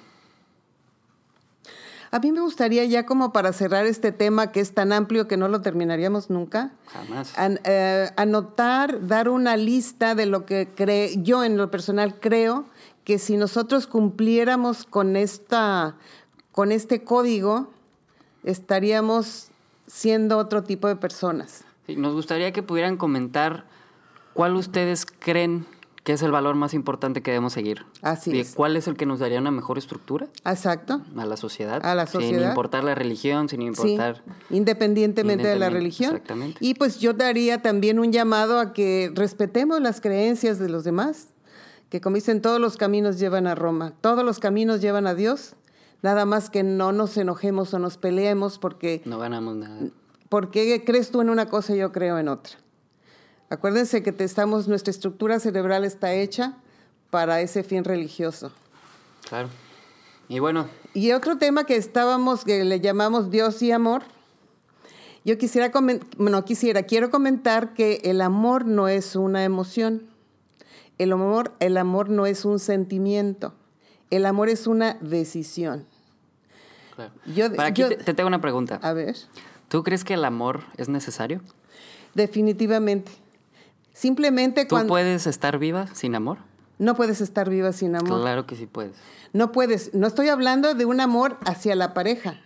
a 2.15 2.21
mí 2.21 2.31
me 2.31 2.43
gustaría 2.43 2.85
ya 2.85 3.07
como 3.07 3.33
para 3.33 3.53
cerrar 3.53 3.87
este 3.87 4.13
tema 4.13 4.53
que 4.53 4.61
es 4.61 4.73
tan 4.73 4.93
amplio 4.93 5.27
que 5.27 5.37
no 5.37 5.49
lo 5.49 5.63
terminaríamos 5.63 6.31
nunca. 6.31 6.71
Jamás. 6.87 7.35
Eh, 7.65 8.09
anotar, 8.17 9.05
dar 9.09 9.29
una 9.29 9.57
lista 9.57 10.15
de 10.15 10.27
lo 10.27 10.47
que 10.47 10.69
cree, 10.73 11.17
yo 11.25 11.43
en 11.43 11.57
lo 11.57 11.73
personal 11.73 12.21
creo 12.21 12.67
que 13.03 13.19
si 13.19 13.37
nosotros 13.37 13.89
cumpliéramos 13.89 14.85
con 14.85 15.17
esta, 15.17 15.97
con 16.53 16.71
este 16.71 17.03
código, 17.03 17.73
estaríamos 18.45 19.49
siendo 19.89 20.39
otro 20.39 20.63
tipo 20.63 20.87
de 20.87 20.95
personas. 20.95 21.65
nos 21.89 22.15
gustaría 22.15 22.53
que 22.53 22.63
pudieran 22.63 22.97
comentar 22.97 23.65
cuál 24.35 24.55
ustedes 24.55 25.05
creen 25.05 25.67
¿Qué 26.05 26.13
es 26.13 26.23
el 26.23 26.31
valor 26.33 26.55
más 26.55 26.75
importante 26.75 27.23
que 27.23 27.31
debemos 27.31 27.55
seguir? 27.55 27.87
Así 28.03 28.39
es. 28.39 28.55
¿Cuál 28.55 28.77
es 28.77 28.87
el 28.89 28.95
que 28.95 29.07
nos 29.07 29.21
daría 29.21 29.41
una 29.41 29.51
mejor 29.51 29.79
estructura? 29.79 30.29
Exacto. 30.45 31.01
A 31.17 31.25
la 31.25 31.39
sociedad. 31.39 31.81
A 31.83 31.95
la 31.95 32.07
sociedad. 32.07 32.41
Sin 32.41 32.49
importar 32.51 32.85
la 32.85 32.95
religión, 32.95 33.49
sin 33.49 33.63
importar... 33.63 34.23
Sí, 34.51 34.57
independientemente 34.57 35.49
de 35.49 35.57
la 35.57 35.71
religión. 35.71 36.11
Exactamente. 36.11 36.59
Y 36.61 36.75
pues 36.75 37.01
yo 37.01 37.15
daría 37.15 37.63
también 37.63 37.99
un 37.99 38.13
llamado 38.13 38.61
a 38.61 38.75
que 38.75 39.11
respetemos 39.15 39.81
las 39.81 40.03
creencias 40.03 40.59
de 40.59 40.69
los 40.69 40.85
demás, 40.85 41.29
que 41.89 42.03
como 42.03 42.17
dicen, 42.17 42.43
todos 42.43 42.61
los 42.61 42.77
caminos 42.77 43.19
llevan 43.19 43.47
a 43.47 43.55
Roma, 43.55 43.95
todos 44.03 44.27
los 44.27 44.41
caminos 44.41 44.83
llevan 44.83 45.07
a 45.07 45.15
Dios, 45.15 45.57
nada 46.03 46.27
más 46.27 46.51
que 46.51 46.63
no 46.63 46.93
nos 46.93 47.17
enojemos 47.17 47.73
o 47.73 47.79
nos 47.79 47.97
peleemos 47.97 48.59
porque... 48.59 49.01
No 49.07 49.19
ganamos 49.19 49.57
nada. 49.57 49.81
Porque 50.29 50.85
crees 50.85 51.11
tú 51.11 51.23
en 51.23 51.31
una 51.31 51.47
cosa 51.47 51.75
y 51.75 51.79
yo 51.79 51.93
creo 51.93 52.19
en 52.19 52.29
otra. 52.29 52.59
Acuérdense 53.55 54.03
que 54.03 54.13
estamos, 54.25 54.67
nuestra 54.67 54.91
estructura 54.91 55.39
cerebral 55.39 55.85
está 55.85 56.13
hecha 56.13 56.55
para 57.11 57.41
ese 57.41 57.63
fin 57.63 57.85
religioso. 57.85 58.51
Claro. 59.29 59.49
Y 60.29 60.41
bueno. 60.41 60.67
Y 60.93 61.13
otro 61.13 61.39
tema 61.39 61.65
que 61.65 61.77
estábamos, 61.77 62.45
que 62.45 62.65
le 62.65 62.81
llamamos 62.81 63.31
Dios 63.31 63.63
y 63.63 63.71
amor. 63.71 64.03
Yo 65.25 65.39
quisiera, 65.39 65.71
no 66.19 66.45
quisiera, 66.45 66.83
quiero 66.83 67.11
comentar 67.11 67.75
que 67.75 68.01
el 68.03 68.23
amor 68.23 68.67
no 68.67 68.89
es 68.89 69.15
una 69.15 69.45
emoción. 69.45 70.03
El 70.99 71.13
amor, 71.13 71.53
el 71.61 71.77
amor 71.77 72.09
no 72.09 72.27
es 72.27 72.45
un 72.45 72.59
sentimiento. 72.59 73.55
El 74.11 74.27
amor 74.27 74.49
es 74.49 74.67
una 74.67 74.95
decisión. 74.95 75.87
Claro. 76.97 77.13
Yo, 77.27 77.55
Para 77.55 77.69
aquí 77.69 77.85
te 77.85 78.15
tengo 78.15 78.27
una 78.27 78.41
pregunta. 78.41 78.81
A 78.83 78.93
ver. 78.95 79.15
¿Tú 79.69 79.85
crees 79.85 80.03
que 80.03 80.15
el 80.15 80.25
amor 80.25 80.65
es 80.77 80.89
necesario? 80.89 81.41
Definitivamente. 82.15 83.13
Simplemente 83.95 84.67
¿Tú 84.67 84.77
puedes 84.89 85.27
estar 85.27 85.59
viva 85.59 85.87
sin 85.95 86.17
amor? 86.17 86.39
No 86.79 86.97
puedes 86.97 87.21
estar 87.21 87.49
viva 87.49 87.73
sin 87.73 87.95
amor. 87.95 88.21
Claro 88.21 88.45
que 88.45 88.57
sí 88.57 88.67
puedes. 88.67 88.97
No 89.33 89.53
puedes. 89.53 89.95
No 89.95 90.09
estoy 90.09 90.29
hablando 90.29 90.75
de 90.75 90.85
un 90.85 91.01
amor 91.01 91.39
hacia 91.47 91.77
la 91.77 91.95
pareja. 91.95 92.41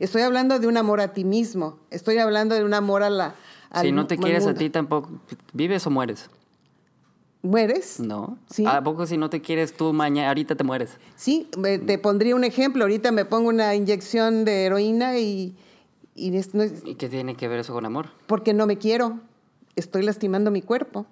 Estoy 0.00 0.22
hablando 0.22 0.58
de 0.58 0.66
un 0.66 0.76
amor 0.76 1.00
a 1.00 1.12
ti 1.12 1.24
mismo. 1.24 1.78
Estoy 1.90 2.18
hablando 2.18 2.56
de 2.56 2.64
un 2.64 2.74
amor 2.74 3.04
a 3.04 3.10
la. 3.10 3.34
si 3.80 3.92
no 3.92 4.08
te 4.08 4.18
quieres 4.18 4.46
a 4.48 4.54
ti 4.54 4.68
tampoco, 4.68 5.10
¿vives 5.52 5.86
o 5.86 5.90
mueres? 5.90 6.28
¿Mueres? 7.42 8.00
No. 8.00 8.36
¿Sí? 8.50 8.66
¿A 8.66 8.82
poco 8.82 9.06
si 9.06 9.16
no 9.16 9.30
te 9.30 9.40
quieres 9.40 9.74
tú 9.74 9.92
mañana, 9.92 10.28
ahorita 10.28 10.56
te 10.56 10.64
mueres? 10.64 10.98
Sí, 11.14 11.48
te 11.86 11.98
pondría 11.98 12.34
un 12.34 12.44
ejemplo. 12.44 12.82
Ahorita 12.82 13.12
me 13.12 13.24
pongo 13.24 13.48
una 13.48 13.74
inyección 13.76 14.44
de 14.44 14.66
heroína 14.66 15.18
y... 15.18 15.56
¿Y, 16.16 16.36
¿Y 16.36 16.94
qué 16.96 17.08
tiene 17.08 17.34
que 17.34 17.48
ver 17.48 17.60
eso 17.60 17.72
con 17.72 17.86
amor? 17.86 18.10
Porque 18.26 18.52
no 18.52 18.66
me 18.66 18.76
quiero 18.76 19.20
estoy 19.80 20.02
lastimando 20.02 20.50
mi 20.50 20.62
cuerpo 20.62 21.06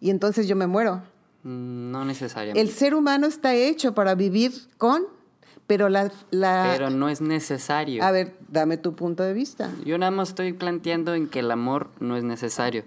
y 0.00 0.10
entonces 0.10 0.48
yo 0.48 0.56
me 0.56 0.66
muero. 0.66 1.02
Mm, 1.42 1.90
no 1.90 2.04
necesariamente. 2.04 2.60
El 2.60 2.70
ser 2.70 2.94
humano 2.94 3.26
está 3.26 3.54
hecho 3.54 3.94
para 3.94 4.14
vivir 4.14 4.52
con, 4.78 5.04
pero 5.66 5.88
la, 5.88 6.10
Pero 6.30 6.90
no 6.90 7.08
es 7.08 7.20
necesario. 7.20 8.02
A 8.02 8.10
ver, 8.10 8.36
dame 8.48 8.76
tu 8.76 8.94
punto 8.94 9.22
de 9.22 9.32
vista. 9.32 9.70
Yo 9.84 9.98
nada 9.98 10.10
más 10.10 10.30
estoy 10.30 10.52
planteando 10.52 11.14
en 11.14 11.28
que 11.28 11.40
el 11.40 11.50
amor 11.50 11.88
no 12.00 12.16
es 12.16 12.24
necesario. 12.24 12.84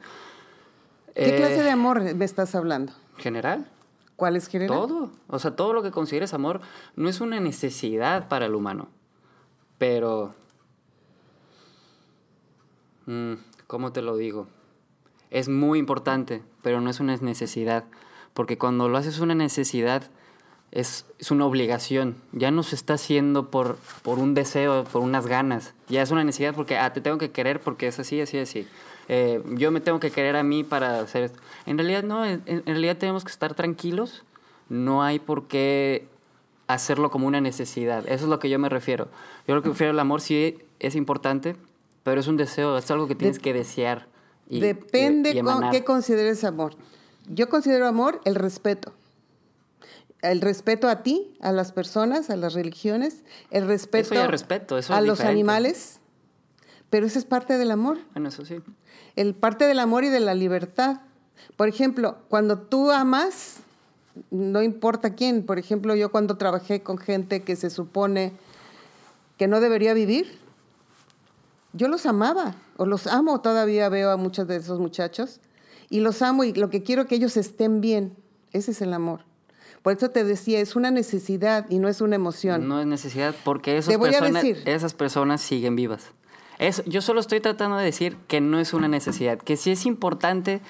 ¿Qué 1.14 1.36
clase 1.38 1.64
de 1.64 1.70
amor 1.70 2.02
me 2.16 2.26
estás 2.26 2.56
hablando? 2.56 2.92
General. 3.18 3.66
¿Cuál 4.16 4.36
es 4.36 4.48
general? 4.48 4.78
Todo. 4.78 5.12
O 5.28 5.40
sea, 5.40 5.56
todo 5.56 5.74
lo 5.74 5.84
que 5.84 5.92
consideres 5.92 6.34
amor 6.34 6.62
no 6.96 7.10
es 7.10 7.22
una 7.22 7.40
necesidad 7.40 8.28
para 8.28 8.46
el 8.46 8.56
humano. 8.56 8.88
Pero... 9.78 10.34
Mm, 13.06 13.34
¿Cómo 13.68 13.92
te 13.92 14.02
lo 14.02 14.16
digo? 14.18 14.48
Es 15.32 15.50
muy 15.50 15.80
importante, 15.80 16.42
pero 16.62 16.82
no 16.82 16.90
es 16.90 17.00
una 17.00 17.16
necesidad, 17.18 17.84
porque 18.34 18.58
cuando 18.58 18.90
lo 18.90 18.98
haces 18.98 19.20
una 19.20 19.36
necesidad 19.36 20.10
es, 20.72 21.06
una 21.30 21.46
obligación, 21.46 22.18
ya 22.34 22.52
no 22.52 22.62
se 22.62 22.76
está 22.76 22.96
haciendo 22.96 23.50
por, 23.50 23.78
por 24.04 24.20
un 24.20 24.34
deseo, 24.34 24.84
por 24.84 25.02
unas 25.02 25.26
ganas, 25.26 25.74
ya 25.88 26.02
es 26.02 26.12
una 26.12 26.24
necesidad 26.24 26.54
porque 26.54 26.78
ah, 26.78 26.92
te 26.92 27.02
tengo 27.02 27.18
que 27.18 27.32
querer 27.32 27.62
porque 27.62 27.88
es 27.88 27.98
así, 27.98 28.20
así, 28.20 28.38
así. 28.38 28.68
Eh, 29.08 29.42
yo 29.52 29.72
me 29.72 29.82
tengo 29.82 30.00
que 30.00 30.12
querer 30.12 30.36
a 30.36 30.44
mí 30.44 30.64
para 30.64 31.00
hacer 31.00 31.24
esto. 31.24 31.40
En 31.66 31.78
realidad 31.78 32.04
no, 32.04 32.26
en, 32.26 32.64
realidad 32.66 32.98
tenemos 32.98 33.24
que 33.24 33.32
estar 33.32 33.54
tranquilos, 33.54 34.24
no 34.68 35.04
hay 35.04 35.20
por 35.20 35.48
qué 35.48 36.08
hacerlo 36.68 37.12
como 37.12 37.28
una 37.28 37.40
necesidad, 37.40 38.04
eso 38.08 38.26
es 38.26 38.30
lo 38.30 38.40
que 38.40 38.50
yo 38.50 38.60
me 38.60 38.70
refiero. 38.70 39.08
Yo 39.48 39.56
lo 39.56 39.62
que 39.62 39.70
refiero 39.70 39.92
al 39.92 40.00
amor 40.00 40.22
sí 40.22 40.58
es 40.80 40.96
importante, 40.96 41.56
pero 42.04 42.20
es 42.20 42.28
un 42.28 42.36
deseo, 42.36 42.78
es 42.78 42.90
algo 42.92 43.08
que 43.08 43.16
tienes 43.16 43.40
que 43.40 43.54
desear. 43.54 44.08
Depende 44.50 45.42
con 45.42 45.70
qué 45.72 45.84
consideres 45.84 46.44
amor. 46.44 46.76
Yo 47.28 47.50
considero 47.50 47.88
amor 47.88 48.22
el 48.26 48.36
respeto. 48.36 48.94
El 50.22 50.42
respeto 50.42 50.88
a 50.88 51.04
ti, 51.04 51.36
a 51.42 51.52
las 51.52 51.72
personas, 51.72 52.30
a 52.30 52.36
las 52.36 52.54
religiones, 52.54 53.24
el 53.52 53.68
respeto, 53.68 54.28
respeto 54.28 54.80
a 54.90 55.02
los 55.02 55.20
animales, 55.20 56.00
pero 56.90 57.06
eso 57.06 57.20
es 57.20 57.26
parte 57.26 57.58
del 57.58 57.72
amor. 57.72 58.00
Bueno, 58.14 58.30
eso 58.30 58.46
sí. 58.46 58.58
El 59.16 59.36
parte 59.36 59.66
del 59.66 59.80
amor 59.80 60.04
y 60.04 60.10
de 60.10 60.20
la 60.20 60.34
libertad. 60.34 61.02
Por 61.58 61.68
ejemplo, 61.68 62.18
cuando 62.28 62.60
tú 62.60 62.92
amas, 62.92 63.58
no 64.32 64.64
importa 64.64 65.14
quién, 65.14 65.46
por 65.46 65.60
ejemplo, 65.60 65.96
yo 65.96 66.10
cuando 66.10 66.38
trabajé 66.38 66.82
con 66.82 66.98
gente 66.98 67.44
que 67.44 67.56
se 67.56 67.70
supone 67.70 68.34
que 69.38 69.48
no 69.48 69.60
debería 69.60 69.94
vivir, 69.94 70.40
yo 71.76 71.88
los 71.88 72.06
amaba, 72.06 72.56
o 72.78 72.86
los 72.86 73.06
amo 73.08 73.42
todavía, 73.42 73.90
veo 73.90 74.12
a 74.12 74.18
muchos 74.18 74.48
de 74.48 74.56
esos 74.56 74.80
muchachos, 74.80 75.42
y 75.90 76.00
los 76.00 76.22
amo 76.22 76.44
y 76.44 76.54
lo 76.54 76.70
que 76.70 76.84
quiero 76.84 77.04
es 77.04 77.08
que 77.08 77.16
ellos 77.16 77.38
estén 77.38 77.82
bien. 77.82 78.16
Ese 78.52 78.72
es 78.72 78.82
el 78.82 78.94
amor. 78.94 79.22
Por 79.82 79.94
eso 79.94 80.10
te 80.10 80.24
decía, 80.24 80.60
es 80.60 80.76
una 80.76 80.90
necesidad 80.90 81.68
y 81.70 81.78
no 81.78 81.90
es 81.90 82.02
una 82.02 82.16
emoción. 82.16 82.68
No 82.68 82.80
es 82.80 82.88
necesidad 82.88 83.36
porque 83.44 83.78
esas, 83.78 83.96
personas, 83.98 84.44
esas 84.44 84.94
personas 84.96 85.42
siguen 85.42 85.76
vivas. 85.76 86.12
yo 86.88 87.02
solo 87.02 87.20
estoy 87.20 87.40
tratando 87.40 87.78
de 87.78 87.86
decir 87.86 88.18
que 88.28 88.42
no 88.42 88.60
es 88.60 88.74
una 88.74 88.88
necesidad, 88.88 89.38
que 89.38 89.58
sí 89.58 89.72
es 89.72 89.86
importante 89.86 90.62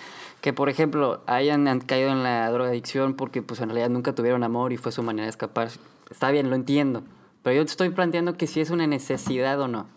que, 0.41 0.51
por 0.51 0.67
ejemplo, 0.67 1.21
hayan 1.27 1.79
caído 1.79 2.09
en 2.09 2.23
la 2.23 2.51
drogadicción 2.51 3.13
porque 3.13 3.41
pues 3.41 3.61
en 3.61 3.69
realidad 3.69 3.89
nunca 3.89 4.13
tuvieron 4.13 4.43
amor 4.43 4.73
y 4.73 4.77
fue 4.77 4.91
su 4.91 5.01
manera 5.01 5.27
de 5.27 5.29
escapar. 5.29 5.69
Está 6.09 6.31
bien, 6.31 6.49
lo 6.49 6.55
entiendo. 6.55 7.03
Pero 7.41 7.57
yo 7.57 7.65
te 7.65 7.71
estoy 7.71 7.91
planteando 7.91 8.35
que 8.37 8.47
si 8.47 8.59
es 8.59 8.69
una 8.69 8.85
necesidad 8.85 9.61
o 9.61 9.67
no. 9.67 9.87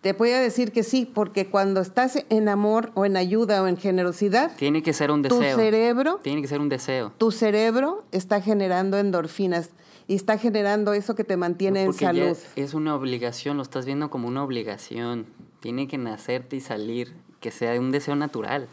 Te 0.00 0.14
voy 0.14 0.30
a 0.30 0.40
decir 0.40 0.72
que 0.72 0.82
sí, 0.82 1.04
porque 1.04 1.48
cuando 1.50 1.82
estás 1.82 2.24
en 2.30 2.48
amor 2.48 2.90
o 2.94 3.04
en 3.04 3.18
ayuda 3.18 3.62
o 3.62 3.66
en 3.66 3.76
generosidad, 3.76 4.56
tiene 4.56 4.82
que 4.82 4.94
ser 4.94 5.10
un 5.10 5.20
deseo. 5.20 5.38
Tu 5.38 5.60
cerebro, 5.60 6.20
tiene 6.22 6.40
que 6.40 6.48
ser 6.48 6.60
un 6.60 6.70
deseo. 6.70 7.12
Tu 7.18 7.30
cerebro 7.30 8.02
está 8.10 8.40
generando 8.40 8.96
endorfinas 8.96 9.70
y 10.06 10.14
está 10.14 10.38
generando 10.38 10.94
eso 10.94 11.14
que 11.14 11.24
te 11.24 11.36
mantiene 11.36 11.82
en 11.82 11.92
salud. 11.92 12.36
Es 12.56 12.72
una 12.72 12.94
obligación, 12.94 13.58
lo 13.58 13.62
estás 13.62 13.84
viendo 13.84 14.08
como 14.08 14.26
una 14.26 14.42
obligación. 14.42 15.26
Tiene 15.60 15.86
que 15.86 15.98
nacerte 15.98 16.56
y 16.56 16.60
salir, 16.60 17.12
que 17.40 17.50
sea 17.50 17.78
un 17.78 17.90
deseo 17.90 18.16
natural. 18.16 18.68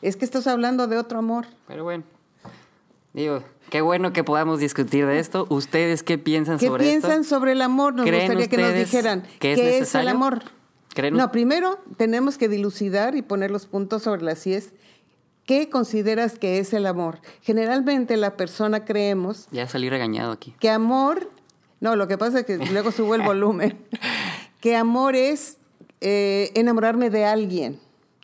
Es 0.00 0.16
que 0.16 0.24
estás 0.24 0.46
hablando 0.46 0.86
de 0.86 0.96
otro 0.96 1.18
amor. 1.18 1.46
Pero 1.66 1.82
bueno, 1.82 2.04
digo, 3.12 3.42
qué 3.70 3.80
bueno 3.80 4.12
que 4.12 4.24
podamos 4.24 4.60
discutir 4.60 5.06
de 5.06 5.18
esto. 5.18 5.46
¿Ustedes 5.50 6.02
qué 6.02 6.18
piensan 6.18 6.58
¿Qué 6.58 6.66
sobre 6.66 6.84
esto? 6.92 7.06
piensan 7.08 7.24
sobre 7.24 7.52
el 7.52 7.62
amor? 7.62 7.94
Nos 7.94 8.06
¿Creen 8.06 8.26
gustaría 8.26 8.48
que 8.48 8.56
nos 8.58 8.74
dijeran 8.74 9.22
que 9.38 9.52
es 9.52 9.58
qué 9.58 9.78
es 9.78 9.94
el 9.94 10.08
amor. 10.08 10.42
¿Creen 10.94 11.16
No, 11.16 11.30
primero 11.30 11.78
tenemos 11.96 12.36
que 12.38 12.48
dilucidar 12.48 13.14
y 13.16 13.22
poner 13.22 13.50
los 13.50 13.66
puntos 13.66 14.02
sobre 14.02 14.22
las 14.22 14.46
IES. 14.46 14.72
¿Qué 15.46 15.68
consideras 15.68 16.38
que 16.38 16.58
es 16.58 16.72
el 16.72 16.86
amor? 16.86 17.18
Generalmente 17.42 18.16
la 18.16 18.36
persona 18.36 18.84
creemos 18.84 19.48
Ya 19.50 19.66
salí 19.68 19.88
regañado 19.90 20.32
aquí. 20.32 20.54
que 20.60 20.70
amor, 20.70 21.30
no, 21.80 21.96
lo 21.96 22.06
que 22.08 22.18
pasa 22.18 22.40
es 22.40 22.46
que 22.46 22.58
luego 22.58 22.92
subo 22.92 23.14
el 23.14 23.22
volumen, 23.24 23.78
que 24.60 24.76
amor 24.76 25.16
es 25.16 25.56
eh, 26.00 26.50
enamorarme 26.54 27.10
de 27.10 27.24
alguien, 27.24 27.80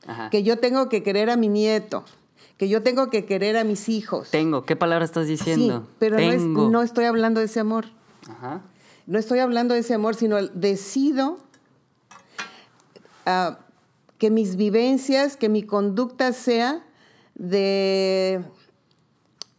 Ajá. 0.07 0.31
que 0.31 0.43
yo 0.45 0.59
tengo 0.59 0.89
que 0.89 1.03
querer 1.03 1.31
a 1.31 1.37
mi 1.37 1.49
nieto, 1.49 2.05
que 2.57 2.69
yo 2.69 2.83
tengo 2.83 3.11
que 3.11 3.25
querer 3.27 3.57
a 3.57 3.65
mis 3.65 3.89
hijos. 3.89 4.31
Tengo, 4.31 4.65
¿qué 4.65 4.77
palabra 4.77 5.05
estás 5.05 5.27
diciendo? 5.27 5.81
Sí, 5.87 5.95
pero 5.99 6.17
no, 6.17 6.23
es- 6.23 6.39
Tengo. 6.43 6.71
no 6.71 6.83
estoy 6.83 7.05
hablando 7.05 7.41
de 7.41 7.47
ese 7.47 7.61
amor. 7.61 7.87
Ajá. 8.29 8.63
No 9.07 9.19
estoy 9.19 9.39
hablando 9.41 9.75
de 9.75 9.81
ese 9.81 9.95
amor, 9.95 10.15
sino 10.17 10.39
el- 10.39 10.51
decido 10.55 11.39
ah, 13.27 13.59
que 14.19 14.31
mis 14.31 14.57
vivencias, 14.57 15.37
que 15.37 15.49
mi 15.49 15.63
conducta 15.63 16.33
sea 16.33 16.83
de, 17.35 18.43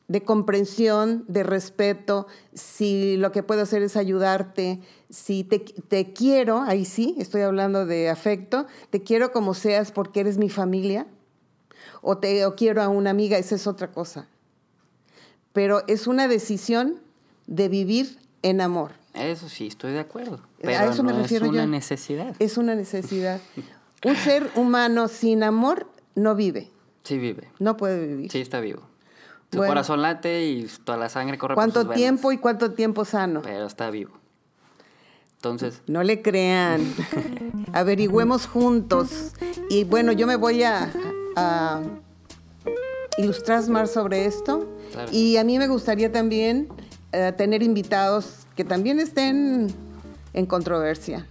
de 0.08 0.22
comprensión, 0.24 1.24
de 1.28 1.44
respeto, 1.44 2.28
si 2.54 3.18
lo 3.18 3.32
que 3.32 3.44
puedo 3.44 3.62
hacer 3.62 3.84
es 3.84 3.96
ayudarte, 3.96 4.80
si 5.10 5.44
te, 5.44 5.60
te 5.60 6.14
quiero, 6.14 6.62
ahí 6.62 6.86
sí, 6.86 7.16
estoy 7.20 7.42
hablando 7.42 7.86
de 7.86 8.10
afecto, 8.10 8.66
te 8.90 9.04
quiero 9.04 9.32
como 9.32 9.54
seas 9.54 9.92
porque 9.92 10.22
eres 10.22 10.38
mi 10.38 10.50
familia, 10.50 11.06
o 12.02 12.18
te 12.18 12.46
o 12.46 12.56
quiero 12.56 12.82
a 12.82 12.88
una 12.90 13.10
amiga, 13.10 13.38
esa 13.38 13.56
es 13.56 13.68
otra 13.68 13.92
cosa. 13.92 14.28
Pero 15.54 15.84
es 15.88 16.08
una 16.08 16.28
decisión 16.28 17.00
de 17.48 17.70
vivir 17.70 18.20
en 18.44 18.62
amor. 18.62 18.92
Eso 19.14 19.50
sí, 19.50 19.68
estoy 19.68 19.94
de 19.94 20.00
acuerdo. 20.00 20.36
A 20.36 20.42
Pero 20.62 20.92
eso 20.92 21.04
me 21.04 21.14
refiero 21.14 21.46
es 21.46 21.52
una 21.52 21.64
yo. 21.64 21.70
necesidad. 21.70 22.36
Es 22.40 22.58
una 22.58 22.76
necesidad. 22.76 23.42
Un 24.06 24.16
ser 24.16 24.52
humano 24.56 25.08
sin 25.08 25.42
amor 25.44 25.88
no 26.14 26.36
vive, 26.36 26.70
Sí 27.04 27.18
vive. 27.18 27.50
no 27.60 27.78
puede 27.78 28.06
vivir. 28.06 28.32
Sí 28.32 28.40
está 28.40 28.60
vivo. 28.60 28.82
Su 29.52 29.58
Bueno. 29.60 29.72
corazón 29.72 30.02
late 30.04 30.46
y 30.46 30.68
toda 30.84 30.98
la 30.98 31.10
sangre 31.10 31.38
corre 31.38 31.56
por 31.56 31.64
¿Cuánto 31.64 31.80
sus 31.82 31.88
venas, 31.90 31.98
tiempo 31.98 32.32
y 32.32 32.38
cuánto 32.38 32.72
tiempo 32.74 33.06
sano? 33.06 33.42
Pero 33.42 33.66
está 33.66 33.90
vivo. 33.90 34.12
Entonces, 35.38 35.82
No 35.88 36.04
le 36.04 36.22
crean. 36.22 36.84
Averigüemos 37.74 38.46
juntos. 38.48 39.32
Y 39.70 39.84
bueno, 39.84 40.12
yo 40.12 40.28
me 40.28 40.36
voy 40.36 40.64
a, 40.64 40.92
a 41.38 41.82
ilustrar 43.18 43.68
más 43.70 43.92
sobre 43.92 44.26
esto. 44.26 44.68
Claro. 44.92 45.12
Y 45.12 45.38
a 45.38 45.44
mí 45.44 45.58
me 45.58 45.68
gustaría 45.68 46.12
también 46.12 46.68
eh, 47.12 47.32
tener 47.38 47.64
invitados 47.64 48.48
que 48.56 48.64
también 48.64 49.00
estén 49.00 49.68
en 50.34 50.46
controversia. 50.46 51.26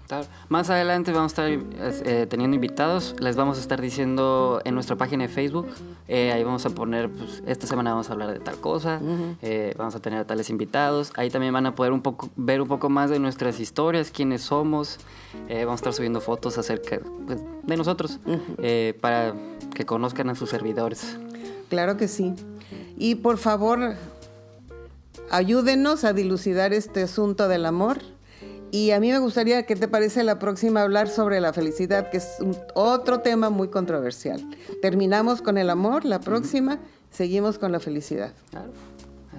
más 0.48 0.70
adelante 0.70 1.12
vamos 1.12 1.38
a 1.38 1.48
estar 1.48 1.66
eh, 2.06 2.26
teniendo 2.28 2.54
invitados. 2.54 3.14
Les 3.20 3.36
vamos 3.36 3.58
a 3.58 3.60
estar 3.60 3.80
diciendo 3.80 4.60
en 4.64 4.74
nuestra 4.74 4.96
página 4.96 5.24
de 5.24 5.28
Facebook. 5.28 5.68
eh, 6.08 6.32
ahí 6.32 6.42
vamos 6.44 6.66
a 6.66 6.70
poner, 6.70 7.10
pues, 7.10 7.42
esta 7.46 7.66
semana 7.66 7.90
vamos 7.90 8.08
a 8.10 8.12
hablar 8.12 8.32
de 8.32 8.40
tal 8.40 8.58
cosa. 8.60 9.00
eh, 9.42 9.74
vamos 9.76 9.94
a 9.94 10.00
tener 10.00 10.20
a 10.20 10.26
tales 10.26 10.50
invitados. 10.50 11.12
Ahí 11.16 11.30
también 11.30 11.52
van 11.52 11.66
a 11.66 11.74
poder 11.74 11.92
un 11.92 12.02
poco, 12.02 12.30
ver 12.36 12.60
un 12.60 12.68
poco 12.68 12.88
más 12.88 13.10
de 13.10 13.18
nuestras 13.18 13.60
historias, 13.60 14.10
quiénes 14.10 14.42
somos. 14.42 14.98
vamos 15.48 15.72
a 15.72 15.74
estar 15.74 15.92
subiendo 15.92 16.20
fotos 16.20 16.58
acerca 16.58 17.00
pues, 17.26 17.40
de 17.62 17.76
nosotros 17.76 18.18
para 19.00 19.34
que 19.74 19.84
conozcan 19.84 20.30
a 20.30 20.34
sus 20.34 20.50
servidores. 20.50 21.18
Claro 21.68 21.96
que 21.96 22.08
sí. 22.08 22.34
Y 22.96 23.16
por 23.16 23.38
favor, 23.38 23.94
ayúdenos 25.30 26.04
a 26.04 26.12
dilucidar 26.12 26.72
este 26.72 27.02
asunto 27.02 27.48
del 27.48 27.66
amor. 27.66 27.98
Y 28.72 28.90
a 28.90 29.00
mí 29.00 29.10
me 29.10 29.18
gustaría, 29.18 29.64
¿qué 29.64 29.76
te 29.76 29.88
parece 29.88 30.22
la 30.24 30.38
próxima 30.38 30.82
hablar 30.82 31.08
sobre 31.08 31.40
la 31.40 31.52
felicidad, 31.52 32.10
que 32.10 32.18
es 32.18 32.36
un- 32.40 32.56
otro 32.74 33.20
tema 33.20 33.48
muy 33.50 33.68
controversial? 33.68 34.44
Terminamos 34.82 35.40
con 35.40 35.56
el 35.56 35.70
amor, 35.70 36.04
la 36.04 36.20
próxima 36.20 36.78
seguimos 37.10 37.58
con 37.58 37.72
la 37.72 37.80
felicidad. 37.80 38.32
Claro. 38.50 38.72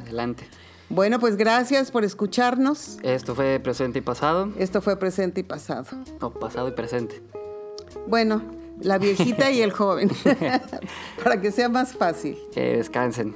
Adelante. 0.01 0.47
Bueno, 0.89 1.19
pues 1.19 1.35
gracias 1.35 1.91
por 1.91 2.05
escucharnos. 2.05 2.97
Esto 3.03 3.35
fue 3.35 3.59
presente 3.59 3.99
y 3.99 4.01
pasado. 4.01 4.49
Esto 4.57 4.81
fue 4.81 4.95
presente 4.97 5.41
y 5.41 5.43
pasado. 5.43 5.85
No, 6.21 6.31
pasado 6.33 6.69
y 6.69 6.71
presente. 6.71 7.21
Bueno, 8.07 8.41
la 8.79 8.97
viejita 8.97 9.51
y 9.51 9.61
el 9.61 9.71
joven, 9.73 10.09
para 11.23 11.41
que 11.41 11.51
sea 11.51 11.67
más 11.67 11.93
fácil. 11.93 12.37
Que 12.53 12.77
descansen. 12.77 13.35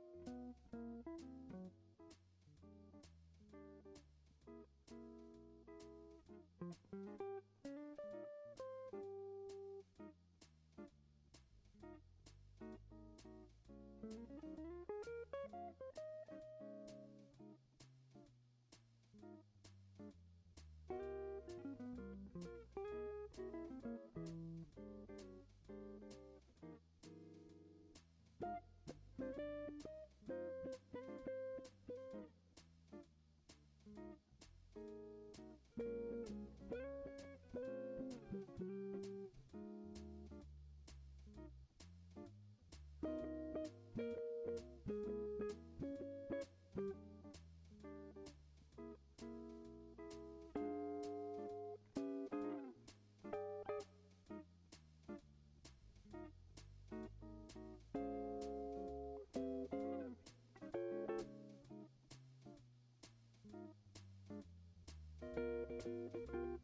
Música 65.83 66.60